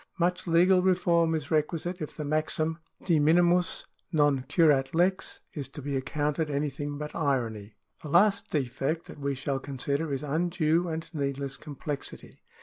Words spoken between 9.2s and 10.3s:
shall consider is